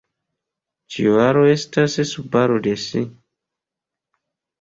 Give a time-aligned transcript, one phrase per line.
[0.93, 3.03] Ĉiu aro estas subaro de si.